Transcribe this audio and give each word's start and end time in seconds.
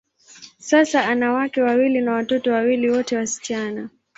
Sasa, 0.59 1.01
ana 1.07 1.33
wake 1.33 1.61
wawili 1.61 2.01
na 2.01 2.11
watoto 2.13 2.51
wawili, 2.51 2.89
wote 2.89 3.17
wasichana. 3.17 3.89